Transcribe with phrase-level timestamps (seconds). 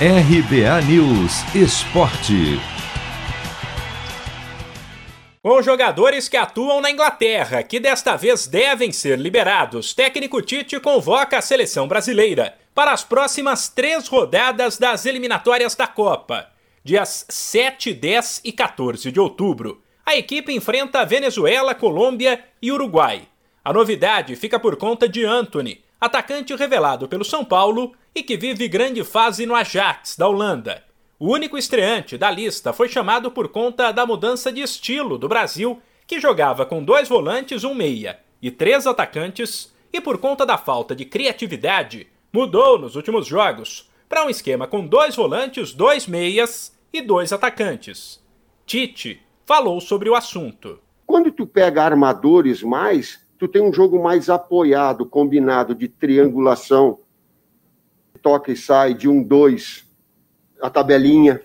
[0.00, 2.60] RBA News Esporte.
[5.40, 11.38] Com jogadores que atuam na Inglaterra, que desta vez devem ser liberados, técnico Tite convoca
[11.38, 16.48] a seleção brasileira para as próximas três rodadas das eliminatórias da Copa.
[16.82, 23.28] Dias 7, 10 e 14 de outubro, a equipe enfrenta Venezuela, Colômbia e Uruguai.
[23.64, 28.68] A novidade fica por conta de Anthony, atacante revelado pelo São Paulo e que vive
[28.68, 30.84] grande fase no Ajax, da Holanda.
[31.18, 35.80] O único estreante da lista foi chamado por conta da mudança de estilo do Brasil,
[36.06, 40.94] que jogava com dois volantes, um meia e três atacantes, e por conta da falta
[40.94, 47.00] de criatividade, mudou nos últimos jogos para um esquema com dois volantes, dois meias e
[47.00, 48.22] dois atacantes.
[48.66, 50.78] Tite falou sobre o assunto.
[51.06, 56.98] Quando tu pega armadores mais, tu tem um jogo mais apoiado, combinado de triangulação,
[58.24, 59.84] toca e sai de um, dois,
[60.58, 61.42] a tabelinha.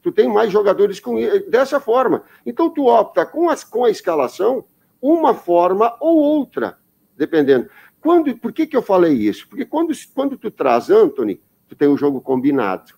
[0.00, 1.16] Tu tem mais jogadores com,
[1.48, 2.22] dessa forma.
[2.46, 4.64] Então tu opta com, as, com a escalação
[5.02, 6.78] uma forma ou outra,
[7.16, 7.68] dependendo.
[8.00, 9.48] Quando, por que, que eu falei isso?
[9.48, 12.92] Porque quando, quando tu traz Anthony, tu tem um jogo combinado.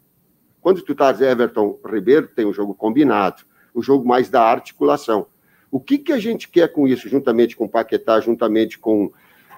[0.61, 3.43] Quando tu traz Everton Ribeiro, tem um jogo combinado.
[3.73, 5.27] O jogo mais da articulação.
[5.71, 9.11] O que, que a gente quer com isso, juntamente com Paquetá, juntamente com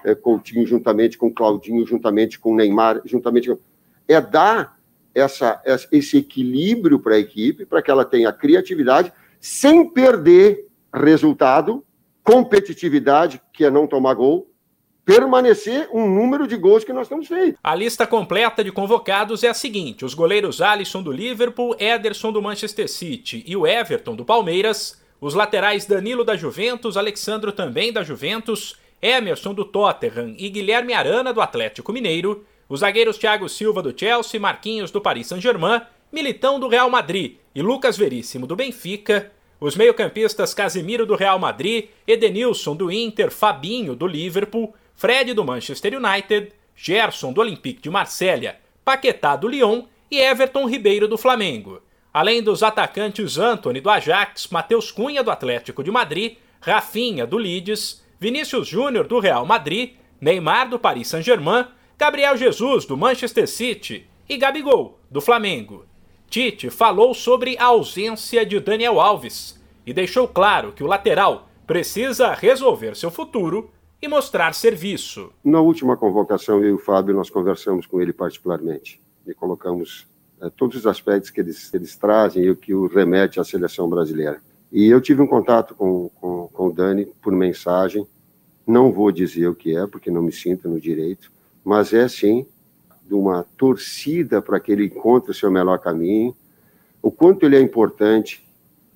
[0.05, 3.57] é, Coutinho, juntamente com Claudinho, juntamente com Neymar, juntamente com...
[4.07, 4.77] É dar
[5.13, 5.61] essa,
[5.91, 11.83] esse equilíbrio para a equipe, para que ela tenha criatividade, sem perder resultado,
[12.23, 14.47] competitividade, que é não tomar gol,
[15.03, 17.57] permanecer um número de gols que nós temos feito.
[17.63, 22.41] A lista completa de convocados é a seguinte: os goleiros Alisson do Liverpool, Ederson do
[22.41, 25.03] Manchester City e o Everton do Palmeiras.
[25.21, 31.31] Os laterais Danilo da Juventus, Alexandro também da Juventus, Emerson do Tottenham e Guilherme Arana
[31.31, 36.67] do Atlético Mineiro, os zagueiros Thiago Silva do Chelsea, Marquinhos do Paris Saint-Germain, Militão do
[36.67, 42.91] Real Madrid e Lucas Veríssimo do Benfica, os meio-campistas Casemiro do Real Madrid, Edenilson do
[42.91, 49.47] Inter, Fabinho do Liverpool, Fred do Manchester United, Gerson do Olympique de Marselha, Paquetá do
[49.47, 51.79] Lyon e Everton Ribeiro do Flamengo.
[52.11, 58.03] Além dos atacantes Anthony do Ajax, Matheus Cunha do Atlético de Madrid, Rafinha do Leeds,
[58.19, 61.65] Vinícius Júnior do Real Madrid, Neymar do Paris Saint-Germain,
[61.97, 65.85] Gabriel Jesus do Manchester City e Gabigol do Flamengo.
[66.29, 72.33] Tite falou sobre a ausência de Daniel Alves e deixou claro que o lateral precisa
[72.33, 73.71] resolver seu futuro
[74.01, 75.31] e mostrar serviço.
[75.43, 80.07] Na última convocação, eu e o Fábio nós conversamos com ele particularmente e colocamos
[80.41, 83.89] é, todos os aspectos que eles, eles trazem e o que o remete à seleção
[83.89, 84.41] brasileira.
[84.71, 88.07] E eu tive um contato com, com, com o Dani por mensagem,
[88.65, 91.31] não vou dizer o que é, porque não me sinto no direito,
[91.63, 92.45] mas é sim
[93.05, 96.35] de uma torcida para que ele encontre o seu melhor caminho,
[97.01, 98.43] o quanto ele é importante,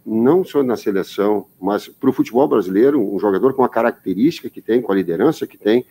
[0.03, 4.61] não só na seleção, mas para o futebol brasileiro, um jogador com a característica que
[4.61, 5.85] tem, com a liderança que tem,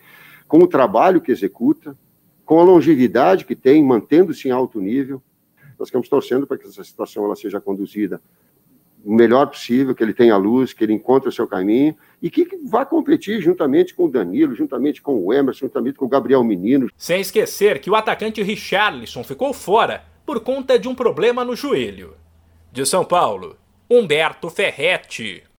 [0.45, 1.97] com o trabalho que executa,
[2.43, 5.21] com a longevidade que tem, mantendo-se em alto nível.
[5.77, 8.19] Nós estamos torcendo para que essa situação ela seja conduzida
[9.03, 12.47] o melhor possível, que ele tenha luz, que ele encontre o seu caminho e que,
[12.67, 16.89] vá competir juntamente com o Danilo, juntamente com o Emerson, juntamente com o Gabriel Menino.
[16.97, 22.15] Sem esquecer que o atacante Richarlison ficou fora por conta de um problema no joelho.
[22.71, 23.57] De São Paulo,
[23.89, 25.43] Humberto Ferretti.